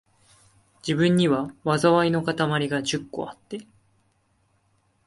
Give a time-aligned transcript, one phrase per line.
[0.79, 3.67] 自分には、禍いのかたまりが十個あって、